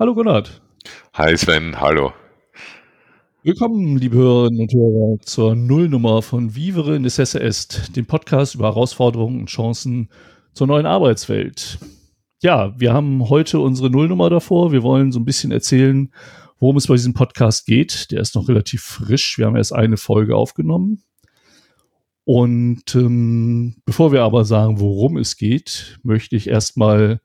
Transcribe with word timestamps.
Hallo 0.00 0.14
Gunnar. 0.14 0.44
Hi 1.12 1.36
Sven, 1.36 1.78
hallo. 1.78 2.14
Willkommen, 3.42 3.98
liebe 3.98 4.16
Hörerinnen 4.16 4.62
und 4.62 4.72
Hörer, 4.72 5.20
zur 5.20 5.54
Nullnummer 5.54 6.22
von 6.22 6.54
Vivere 6.54 6.98
Necesse 6.98 7.38
Est, 7.38 7.94
dem 7.96 8.06
Podcast 8.06 8.54
über 8.54 8.68
Herausforderungen 8.68 9.40
und 9.40 9.50
Chancen 9.50 10.08
zur 10.54 10.68
neuen 10.68 10.86
Arbeitswelt. 10.86 11.78
Ja, 12.40 12.72
wir 12.80 12.94
haben 12.94 13.28
heute 13.28 13.60
unsere 13.60 13.90
Nullnummer 13.90 14.30
davor. 14.30 14.72
Wir 14.72 14.82
wollen 14.82 15.12
so 15.12 15.20
ein 15.20 15.26
bisschen 15.26 15.52
erzählen, 15.52 16.10
worum 16.58 16.78
es 16.78 16.86
bei 16.86 16.94
diesem 16.94 17.12
Podcast 17.12 17.66
geht. 17.66 18.10
Der 18.10 18.22
ist 18.22 18.34
noch 18.34 18.48
relativ 18.48 18.80
frisch. 18.80 19.36
Wir 19.36 19.44
haben 19.44 19.56
erst 19.56 19.74
eine 19.74 19.98
Folge 19.98 20.34
aufgenommen. 20.34 21.02
Und 22.24 22.94
ähm, 22.94 23.82
bevor 23.84 24.12
wir 24.12 24.22
aber 24.22 24.46
sagen, 24.46 24.80
worum 24.80 25.18
es 25.18 25.36
geht, 25.36 25.98
möchte 26.02 26.36
ich 26.36 26.48
erstmal 26.48 27.20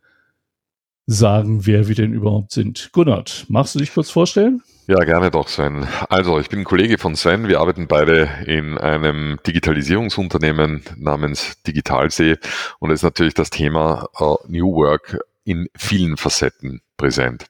sagen, 1.07 1.65
wer 1.65 1.87
wir 1.87 1.95
denn 1.95 2.13
überhaupt 2.13 2.51
sind. 2.51 2.89
Gunnar, 2.91 3.25
magst 3.47 3.75
du 3.75 3.79
dich 3.79 3.93
kurz 3.93 4.09
vorstellen? 4.09 4.61
Ja, 4.87 5.03
gerne 5.03 5.31
doch, 5.31 5.47
Sven. 5.47 5.87
Also, 6.09 6.39
ich 6.39 6.49
bin 6.49 6.59
ein 6.59 6.65
Kollege 6.65 6.97
von 6.97 7.15
Sven. 7.15 7.47
Wir 7.47 7.59
arbeiten 7.59 7.87
beide 7.87 8.29
in 8.45 8.77
einem 8.77 9.39
Digitalisierungsunternehmen 9.45 10.83
namens 10.97 11.61
Digitalsee 11.63 12.37
und 12.79 12.91
es 12.91 12.99
ist 12.99 13.03
natürlich 13.03 13.33
das 13.33 13.49
Thema 13.49 14.07
uh, 14.19 14.37
New 14.47 14.75
Work 14.75 15.19
in 15.43 15.67
vielen 15.75 16.17
Facetten 16.17 16.81
präsent. 16.97 17.47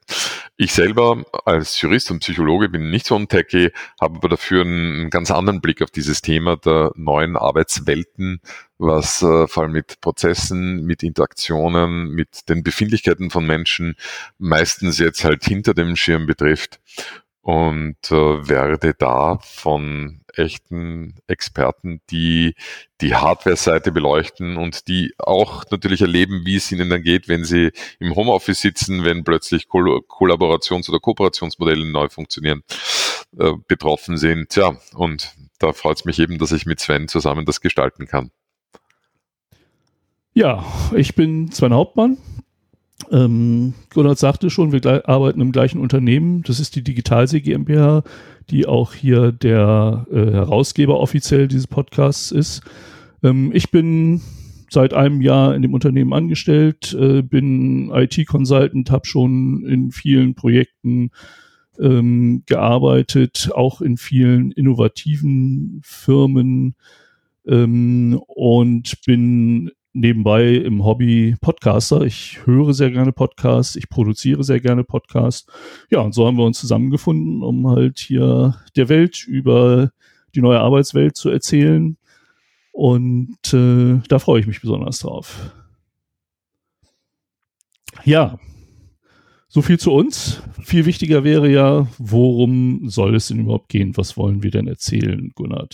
Ich 0.57 0.71
selber 0.71 1.25
als 1.43 1.81
Jurist 1.81 2.11
und 2.11 2.19
Psychologe 2.19 2.69
bin 2.69 2.89
nicht 2.89 3.05
so 3.05 3.15
ein 3.17 3.27
Techie, 3.27 3.71
habe 3.99 4.15
aber 4.17 4.29
dafür 4.29 4.61
einen 4.61 5.09
ganz 5.09 5.29
anderen 5.29 5.59
Blick 5.59 5.81
auf 5.81 5.91
dieses 5.91 6.21
Thema 6.21 6.55
der 6.55 6.91
neuen 6.95 7.35
Arbeitswelten, 7.35 8.39
was 8.77 9.21
äh, 9.21 9.47
vor 9.47 9.63
allem 9.63 9.73
mit 9.73 9.99
Prozessen, 9.99 10.85
mit 10.85 11.03
Interaktionen, 11.03 12.07
mit 12.09 12.47
den 12.47 12.63
Befindlichkeiten 12.63 13.31
von 13.31 13.45
Menschen 13.45 13.95
meistens 14.37 14.97
jetzt 14.97 15.25
halt 15.25 15.43
hinter 15.43 15.73
dem 15.73 15.97
Schirm 15.97 16.25
betrifft. 16.25 16.79
Und 17.41 17.97
äh, 18.09 18.47
werde 18.47 18.93
da 18.97 19.39
von 19.41 20.21
echten 20.37 21.15
Experten, 21.27 22.01
die 22.09 22.55
die 23.01 23.15
Hardware-Seite 23.15 23.91
beleuchten 23.91 24.57
und 24.57 24.87
die 24.87 25.13
auch 25.17 25.63
natürlich 25.71 26.01
erleben, 26.01 26.45
wie 26.45 26.55
es 26.55 26.71
ihnen 26.71 26.89
dann 26.89 27.03
geht, 27.03 27.27
wenn 27.27 27.43
sie 27.43 27.71
im 27.99 28.15
Homeoffice 28.15 28.61
sitzen, 28.61 29.03
wenn 29.03 29.23
plötzlich 29.23 29.67
Koll 29.67 30.01
Kollaborations- 30.07 30.89
oder 30.89 30.99
Kooperationsmodelle 30.99 31.85
neu 31.85 32.09
funktionieren, 32.09 32.63
äh, 33.37 33.53
betroffen 33.67 34.17
sind. 34.17 34.55
Ja, 34.55 34.77
und 34.93 35.33
da 35.59 35.73
freut 35.73 35.97
es 35.97 36.05
mich 36.05 36.19
eben, 36.19 36.37
dass 36.37 36.51
ich 36.51 36.65
mit 36.65 36.79
Sven 36.79 37.07
zusammen 37.07 37.45
das 37.45 37.61
gestalten 37.61 38.07
kann. 38.07 38.31
Ja, 40.33 40.65
ich 40.93 41.15
bin 41.15 41.51
Sven 41.51 41.73
Hauptmann, 41.73 42.17
ähm, 43.11 43.73
Gunnar 43.93 44.15
sagte 44.15 44.49
schon, 44.49 44.71
wir 44.71 45.07
arbeiten 45.07 45.41
im 45.41 45.51
gleichen 45.51 45.79
Unternehmen. 45.79 46.43
Das 46.43 46.59
ist 46.59 46.75
die 46.75 46.83
Digitalsee 46.83 47.41
GmbH, 47.41 48.03
die 48.49 48.65
auch 48.65 48.93
hier 48.93 49.31
der 49.31 50.05
äh, 50.11 50.31
Herausgeber 50.31 50.99
offiziell 50.99 51.47
dieses 51.47 51.67
Podcasts 51.67 52.31
ist. 52.31 52.61
Ähm, 53.23 53.51
ich 53.53 53.71
bin 53.71 54.21
seit 54.69 54.93
einem 54.93 55.21
Jahr 55.21 55.55
in 55.55 55.61
dem 55.61 55.73
Unternehmen 55.73 56.13
angestellt, 56.13 56.93
äh, 56.99 57.21
bin 57.21 57.91
IT-Consultant, 57.91 58.91
habe 58.91 59.05
schon 59.05 59.65
in 59.65 59.91
vielen 59.91 60.35
Projekten 60.35 61.11
ähm, 61.79 62.43
gearbeitet, 62.45 63.51
auch 63.53 63.81
in 63.81 63.97
vielen 63.97 64.51
innovativen 64.51 65.81
Firmen 65.83 66.75
ähm, 67.47 68.19
und 68.27 69.01
bin 69.05 69.71
nebenbei 69.95 70.55
im 70.55 70.83
Hobby 70.83 71.35
Podcaster. 71.41 72.01
Ich 72.01 72.45
höre 72.45 72.73
sehr 72.73 72.91
gerne 72.91 73.13
Podcasts, 73.13 73.75
ich 73.75 73.89
produziere 73.89 74.43
sehr 74.43 74.59
gerne 74.59 74.83
Podcasts. 74.83 75.47
Ja, 75.89 76.01
und 76.01 76.13
so 76.13 76.27
haben 76.27 76.37
wir 76.37 76.43
uns 76.43 76.59
zusammengefunden, 76.59 77.41
um 77.41 77.69
halt 77.69 77.97
hier 77.99 78.55
der 78.75 78.89
Welt 78.89 79.25
über 79.25 79.91
die 80.35 80.41
neue 80.41 80.59
Arbeitswelt 80.59 81.15
zu 81.15 81.29
erzählen. 81.29 81.97
Und 82.71 83.53
äh, 83.53 84.01
da 84.09 84.19
freue 84.19 84.41
ich 84.41 84.47
mich 84.47 84.59
besonders 84.59 84.99
drauf. 84.99 85.55
Ja, 88.03 88.37
so 89.47 89.61
viel 89.61 89.79
zu 89.79 89.93
uns. 89.93 90.43
Viel 90.61 90.85
wichtiger 90.85 91.23
wäre 91.23 91.49
ja, 91.49 91.87
worum 91.97 92.89
soll 92.89 93.15
es 93.15 93.27
denn 93.27 93.39
überhaupt 93.39 93.69
gehen? 93.69 93.95
Was 93.95 94.17
wollen 94.17 94.43
wir 94.43 94.51
denn 94.51 94.67
erzählen, 94.67 95.31
Gunnar? 95.33 95.69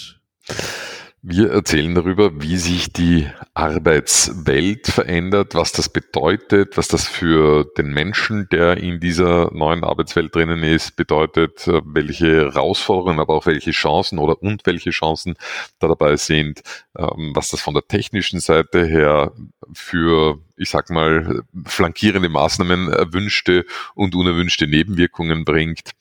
Wir 1.24 1.52
erzählen 1.52 1.94
darüber, 1.94 2.42
wie 2.42 2.58
sich 2.58 2.94
die 2.94 3.28
Arbeitswelt 3.54 4.88
verändert, 4.88 5.54
was 5.54 5.72
das 5.72 5.88
bedeutet, 5.88 6.78
was 6.78 6.88
das 6.88 7.08
für 7.08 7.64
den 7.78 7.94
Menschen, 7.94 8.50
der 8.52 8.78
in 8.78 9.00
dieser 9.00 9.54
neuen 9.54 9.84
Arbeitswelt 9.84 10.34
drinnen 10.34 10.64
ist, 10.64 10.96
bedeutet, 10.96 11.68
welche 11.68 12.52
Herausforderungen, 12.52 13.20
aber 13.20 13.36
auch 13.36 13.46
welche 13.46 13.70
Chancen 13.70 14.18
oder 14.18 14.42
und 14.42 14.66
welche 14.66 14.90
Chancen 14.90 15.36
da 15.78 15.88
dabei 15.88 16.16
sind, 16.16 16.64
ähm, 16.98 17.34
was 17.36 17.50
das 17.52 17.62
von 17.62 17.76
der 17.76 17.88
technischen 17.88 18.40
Seite 18.40 18.84
her 18.88 19.32
für, 19.74 20.40
ich 20.58 20.72
sag 20.72 20.90
mal, 20.90 21.44
flankierende 21.66 22.30
Maßnahmen 22.30 22.92
erwünschte 22.92 23.66
und 23.94 24.16
unerwünschte 24.16 24.66
Nebenwirkungen 24.66 25.46
bringt 25.46 25.92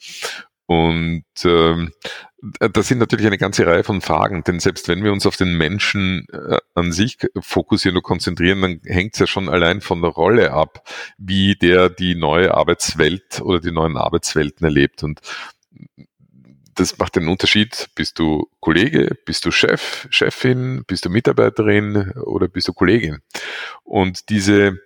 und 0.71 1.25
ähm, 1.47 1.91
das 2.73 2.87
sind 2.87 2.99
natürlich 2.99 3.27
eine 3.27 3.39
ganze 3.39 3.67
Reihe 3.67 3.83
von 3.83 4.01
Fragen, 4.01 4.45
denn 4.45 4.61
selbst 4.61 4.87
wenn 4.87 5.03
wir 5.03 5.11
uns 5.11 5.27
auf 5.27 5.37
den 5.37 5.59
Menschen 5.59 6.29
äh, 6.33 6.59
an 6.77 6.93
sich 6.93 7.19
fokussieren 7.41 7.97
und 7.97 8.05
konzentrieren, 8.05 8.63
dann 8.63 8.81
hängt 8.85 9.15
es 9.15 9.19
ja 9.19 9.27
schon 9.27 9.49
allein 9.49 9.81
von 9.81 10.01
der 10.01 10.13
Rolle 10.13 10.53
ab, 10.53 10.89
wie 11.19 11.57
der 11.57 11.91
die 11.91 12.15
neue 12.15 12.55
Arbeitswelt 12.55 13.41
oder 13.41 13.59
die 13.59 13.73
neuen 13.73 13.97
Arbeitswelten 13.97 14.65
erlebt. 14.65 15.03
Und 15.03 15.21
das 16.77 16.97
macht 16.99 17.17
den 17.17 17.27
Unterschied. 17.27 17.89
Bist 17.97 18.21
du 18.21 18.49
Kollege, 18.61 19.17
bist 19.27 19.47
du 19.47 19.51
Chef, 19.51 20.07
Chefin, 20.11 20.85
bist 20.87 21.05
du 21.05 21.11
Mitarbeiterin 21.11 22.13
oder 22.13 22.47
bist 22.47 22.69
du 22.69 22.75
Kollegin? 22.75 23.19
Und 23.83 24.29
diese 24.29 24.79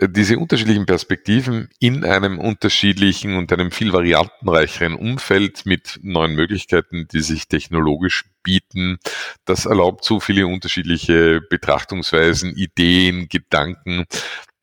diese 0.00 0.38
unterschiedlichen 0.38 0.86
Perspektiven 0.86 1.68
in 1.80 2.04
einem 2.04 2.38
unterschiedlichen 2.38 3.36
und 3.36 3.52
einem 3.52 3.72
viel 3.72 3.92
variantenreicheren 3.92 4.94
Umfeld 4.94 5.66
mit 5.66 5.98
neuen 6.02 6.34
Möglichkeiten, 6.36 7.08
die 7.12 7.20
sich 7.20 7.48
technologisch 7.48 8.24
bieten, 8.42 8.98
das 9.44 9.66
erlaubt 9.66 10.04
so 10.04 10.20
viele 10.20 10.46
unterschiedliche 10.46 11.40
Betrachtungsweisen, 11.40 12.54
Ideen, 12.54 13.28
Gedanken, 13.28 14.04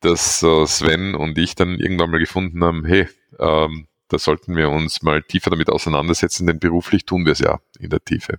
dass 0.00 0.42
äh, 0.42 0.66
Sven 0.66 1.14
und 1.14 1.36
ich 1.36 1.54
dann 1.54 1.78
irgendwann 1.78 2.10
mal 2.10 2.20
gefunden 2.20 2.64
haben, 2.64 2.84
hey, 2.86 3.08
ähm, 3.38 3.86
da 4.08 4.18
sollten 4.18 4.56
wir 4.56 4.70
uns 4.70 5.02
mal 5.02 5.22
tiefer 5.22 5.50
damit 5.50 5.68
auseinandersetzen, 5.68 6.46
denn 6.46 6.58
beruflich 6.58 7.04
tun 7.04 7.26
wir 7.26 7.32
es 7.32 7.40
ja 7.40 7.60
in 7.78 7.90
der 7.90 8.02
Tiefe. 8.02 8.38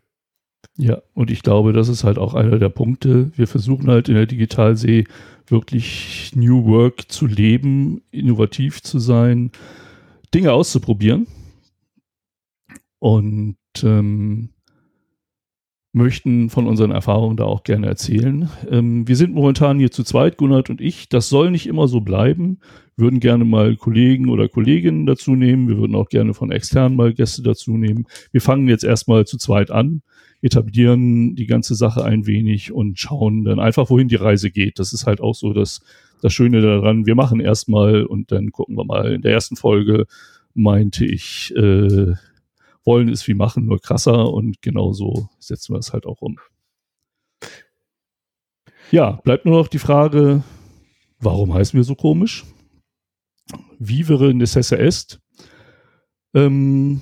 Ja, 0.78 1.02
und 1.14 1.30
ich 1.30 1.42
glaube, 1.42 1.74
das 1.74 1.90
ist 1.90 2.04
halt 2.04 2.18
auch 2.18 2.34
einer 2.34 2.58
der 2.58 2.70
Punkte. 2.70 3.32
Wir 3.36 3.48
versuchen 3.48 3.90
halt 3.90 4.08
in 4.08 4.16
der 4.16 4.26
Digitalsee 4.26 5.06
wirklich 5.48 6.32
New 6.36 6.66
Work 6.66 7.12
zu 7.12 7.26
leben, 7.26 8.02
innovativ 8.12 8.82
zu 8.82 9.00
sein, 9.00 9.52
Dinge 10.34 10.54
auszuprobieren. 10.54 11.28
Und 13.00 13.58
ähm, 13.84 14.50
möchten 15.92 16.50
von 16.50 16.68
unseren 16.68 16.92
Erfahrungen 16.92 17.38
da 17.38 17.46
auch 17.46 17.64
gerne 17.64 17.88
erzählen. 17.88 18.50
Ähm, 18.70 19.08
wir 19.08 19.16
sind 19.16 19.34
momentan 19.34 19.80
hier 19.80 19.92
zu 19.92 20.04
zweit, 20.04 20.38
Gunnar 20.38 20.64
und 20.70 20.82
ich. 20.82 21.10
Das 21.10 21.30
soll 21.30 21.52
nicht 21.52 21.68
immer 21.68 21.88
so 21.88 22.02
bleiben. 22.02 22.60
Wir 22.96 23.06
würden 23.06 23.20
gerne 23.20 23.44
mal 23.44 23.76
Kollegen 23.76 24.30
oder 24.30 24.48
Kolleginnen 24.48 25.06
dazu 25.06 25.36
nehmen. 25.36 25.68
Wir 25.68 25.78
würden 25.78 25.96
auch 25.96 26.10
gerne 26.10 26.34
von 26.34 26.52
externen 26.52 26.96
mal 26.96 27.14
Gäste 27.14 27.42
dazu 27.42 27.78
nehmen. 27.78 28.06
Wir 28.32 28.42
fangen 28.42 28.68
jetzt 28.68 28.84
erstmal 28.84 29.26
zu 29.26 29.38
zweit 29.38 29.72
an, 29.72 30.02
etablieren 30.42 31.36
die 31.36 31.46
ganze 31.46 31.76
Sache 31.76 32.04
ein 32.04 32.26
wenig 32.26 32.72
und 32.72 32.98
schauen 32.98 33.44
dann 33.44 33.60
einfach, 33.60 33.90
wohin 33.90 34.08
die 34.08 34.16
Reise 34.16 34.52
geht. 34.52 34.80
Das 34.80 34.94
ist 34.94 35.06
halt 35.06 35.22
auch 35.22 35.36
so 35.36 35.54
das, 35.54 35.82
das 36.22 36.34
Schöne 36.34 36.62
daran. 36.62 37.06
Wir 37.06 37.16
machen 37.16 37.40
erstmal 37.40 38.06
und 38.06 38.32
dann 38.32 38.52
gucken 38.52 38.78
wir 38.78 38.86
mal. 38.86 39.14
In 39.14 39.22
der 39.22 39.34
ersten 39.34 39.56
Folge 39.56 40.06
meinte 40.54 41.06
ich, 41.06 41.54
äh, 41.56 42.14
wollen 42.86 43.10
ist 43.10 43.28
wie 43.28 43.34
machen, 43.34 43.66
nur 43.66 43.80
krasser 43.80 44.32
und 44.32 44.62
genauso 44.62 45.30
setzen 45.40 45.74
wir 45.74 45.80
es 45.80 45.94
halt 45.94 46.06
auch 46.06 46.22
um. 46.22 46.40
Ja, 48.92 49.12
bleibt 49.24 49.46
nur 49.46 49.58
noch 49.58 49.68
die 49.68 49.80
Frage, 49.80 50.44
warum 51.20 51.54
heißen 51.54 51.78
wir 51.78 51.84
so 51.84 51.96
komisch? 51.96 52.46
Vivere 53.78 54.34
necesse 54.34 54.78
est. 54.78 55.20
Ähm, 56.34 57.02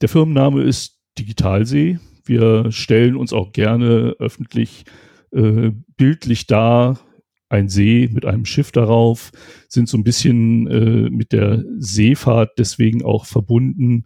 der 0.00 0.08
Firmenname 0.08 0.62
ist 0.62 1.01
Digitalsee. 1.18 1.98
Wir 2.24 2.70
stellen 2.70 3.16
uns 3.16 3.32
auch 3.32 3.52
gerne 3.52 4.14
öffentlich 4.18 4.84
äh, 5.32 5.72
bildlich 5.96 6.46
dar, 6.46 7.00
ein 7.48 7.68
See 7.68 8.08
mit 8.10 8.24
einem 8.24 8.46
Schiff 8.46 8.72
darauf, 8.72 9.30
sind 9.68 9.88
so 9.88 9.98
ein 9.98 10.04
bisschen 10.04 10.66
äh, 10.68 11.10
mit 11.10 11.32
der 11.32 11.64
Seefahrt 11.78 12.52
deswegen 12.58 13.04
auch 13.04 13.26
verbunden. 13.26 14.04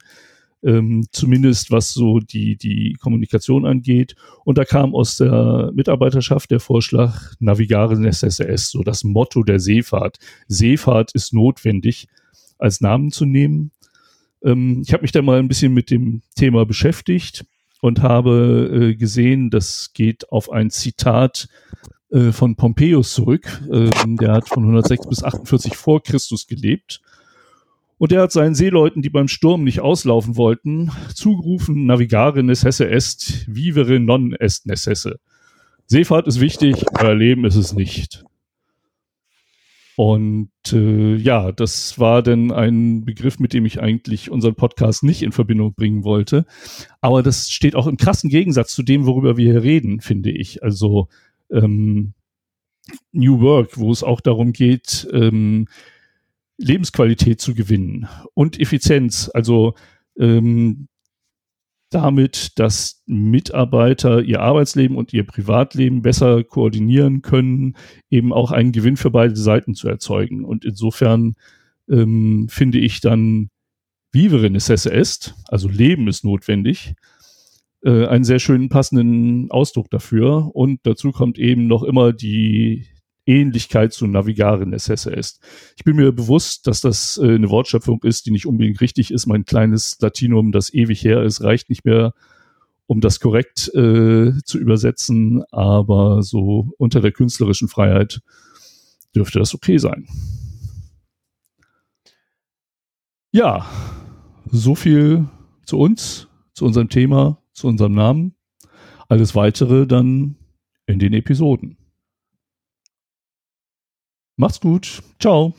ähm, 0.64 1.06
zumindest 1.12 1.70
was 1.70 1.92
so 1.92 2.18
die, 2.18 2.56
die 2.56 2.96
Kommunikation 3.00 3.66
angeht. 3.66 4.16
Und 4.44 4.58
da 4.58 4.64
kam 4.64 4.94
aus 4.94 5.16
der 5.16 5.70
Mitarbeiterschaft 5.74 6.50
der 6.50 6.60
Vorschlag 6.60 7.34
Navigare 7.38 7.94
SSS, 8.04 8.70
so 8.70 8.82
das 8.82 9.04
Motto 9.04 9.44
der 9.44 9.60
Seefahrt. 9.60 10.18
Seefahrt 10.48 11.14
ist 11.14 11.32
notwendig 11.32 12.08
als 12.58 12.80
Namen 12.80 13.12
zu 13.12 13.26
nehmen. 13.26 13.70
Ähm, 14.44 14.82
ich 14.84 14.92
habe 14.92 15.02
mich 15.02 15.12
da 15.12 15.22
mal 15.22 15.38
ein 15.38 15.48
bisschen 15.48 15.74
mit 15.74 15.90
dem 15.90 16.22
Thema 16.34 16.64
beschäftigt 16.66 17.44
und 17.80 18.02
habe 18.02 18.70
äh, 18.72 18.94
gesehen, 18.94 19.50
das 19.50 19.92
geht 19.92 20.30
auf 20.32 20.50
ein 20.50 20.70
Zitat 20.70 21.48
äh, 22.10 22.32
von 22.32 22.56
Pompeius 22.56 23.14
zurück. 23.14 23.60
Ähm, 23.70 24.16
der 24.16 24.32
hat 24.32 24.48
von 24.48 24.62
106 24.62 25.06
bis 25.08 25.22
48 25.22 25.76
vor 25.76 26.02
Christus 26.02 26.46
gelebt. 26.46 27.00
Und 27.98 28.12
er 28.12 28.22
hat 28.22 28.32
seinen 28.32 28.54
Seeleuten, 28.54 29.00
die 29.02 29.08
beim 29.08 29.28
Sturm 29.28 29.64
nicht 29.64 29.80
auslaufen 29.80 30.36
wollten, 30.36 30.90
zugerufen, 31.14 31.86
navigare 31.86 32.42
necesse 32.42 32.88
est, 32.90 33.46
vivere 33.46 33.98
non 33.98 34.34
est 34.34 34.66
necesse. 34.66 35.18
Seefahrt 35.86 36.26
ist 36.26 36.40
wichtig, 36.40 36.84
euer 37.00 37.14
Leben 37.14 37.44
ist 37.44 37.56
es 37.56 37.72
nicht. 37.72 38.24
Und 39.96 40.50
äh, 40.72 41.16
ja, 41.16 41.52
das 41.52 41.98
war 41.98 42.22
dann 42.22 42.52
ein 42.52 43.06
Begriff, 43.06 43.38
mit 43.38 43.54
dem 43.54 43.64
ich 43.64 43.80
eigentlich 43.80 44.30
unseren 44.30 44.54
Podcast 44.54 45.02
nicht 45.02 45.22
in 45.22 45.32
Verbindung 45.32 45.72
bringen 45.72 46.04
wollte. 46.04 46.44
Aber 47.00 47.22
das 47.22 47.50
steht 47.50 47.74
auch 47.74 47.86
im 47.86 47.96
krassen 47.96 48.28
Gegensatz 48.28 48.74
zu 48.74 48.82
dem, 48.82 49.06
worüber 49.06 49.38
wir 49.38 49.52
hier 49.52 49.62
reden, 49.62 50.02
finde 50.02 50.30
ich. 50.30 50.62
Also 50.62 51.08
ähm, 51.50 52.12
New 53.12 53.40
Work, 53.40 53.78
wo 53.78 53.90
es 53.90 54.02
auch 54.02 54.20
darum 54.20 54.52
geht, 54.52 55.08
ähm, 55.12 55.66
Lebensqualität 56.58 57.40
zu 57.40 57.54
gewinnen 57.54 58.06
und 58.34 58.60
Effizienz. 58.60 59.30
Also 59.32 59.74
ähm, 60.18 60.88
damit, 61.96 62.58
dass 62.58 63.02
Mitarbeiter 63.06 64.22
ihr 64.22 64.40
Arbeitsleben 64.40 64.96
und 64.96 65.12
ihr 65.12 65.24
Privatleben 65.24 66.02
besser 66.02 66.44
koordinieren 66.44 67.22
können, 67.22 67.76
eben 68.10 68.32
auch 68.32 68.52
einen 68.52 68.72
Gewinn 68.72 68.96
für 68.96 69.10
beide 69.10 69.36
Seiten 69.36 69.74
zu 69.74 69.88
erzeugen. 69.88 70.44
Und 70.44 70.64
insofern 70.64 71.34
ähm, 71.88 72.48
finde 72.50 72.78
ich 72.78 73.00
dann 73.00 73.48
Vivere 74.12 74.50
necesse 74.50 74.92
est, 74.92 75.34
also 75.48 75.68
Leben 75.68 76.08
ist 76.08 76.24
notwendig, 76.24 76.94
äh, 77.82 78.06
einen 78.06 78.24
sehr 78.24 78.38
schönen 78.38 78.68
passenden 78.68 79.50
Ausdruck 79.50 79.90
dafür. 79.90 80.50
Und 80.54 80.80
dazu 80.84 81.12
kommt 81.12 81.38
eben 81.38 81.66
noch 81.66 81.82
immer 81.82 82.12
die 82.12 82.86
Ähnlichkeit 83.26 83.92
zu 83.92 84.06
Navigare 84.06 84.66
necesse 84.66 85.10
ist. 85.10 85.40
Ich 85.76 85.84
bin 85.84 85.96
mir 85.96 86.12
bewusst, 86.12 86.66
dass 86.66 86.80
das 86.80 87.18
äh, 87.22 87.34
eine 87.34 87.50
Wortschöpfung 87.50 88.02
ist, 88.04 88.26
die 88.26 88.30
nicht 88.30 88.46
unbedingt 88.46 88.80
richtig 88.80 89.10
ist. 89.10 89.26
Mein 89.26 89.44
kleines 89.44 89.98
Latinum, 90.00 90.52
das 90.52 90.72
ewig 90.72 91.02
her 91.02 91.22
ist, 91.22 91.42
reicht 91.42 91.68
nicht 91.68 91.84
mehr, 91.84 92.14
um 92.86 93.00
das 93.00 93.18
korrekt 93.20 93.68
äh, 93.74 94.32
zu 94.44 94.58
übersetzen, 94.58 95.42
aber 95.50 96.22
so 96.22 96.70
unter 96.78 97.00
der 97.00 97.12
künstlerischen 97.12 97.68
Freiheit 97.68 98.20
dürfte 99.14 99.40
das 99.40 99.54
okay 99.54 99.78
sein. 99.78 100.06
Ja, 103.32 103.66
so 104.50 104.74
viel 104.74 105.28
zu 105.64 105.78
uns, 105.78 106.28
zu 106.54 106.64
unserem 106.64 106.88
Thema, 106.88 107.42
zu 107.52 107.66
unserem 107.66 107.94
Namen. 107.94 108.34
Alles 109.08 109.34
weitere 109.34 109.86
dann 109.86 110.36
in 110.86 110.98
den 110.98 111.12
Episoden. 111.12 111.76
Macht's 114.36 114.60
gut. 114.60 115.02
Ciao. 115.18 115.54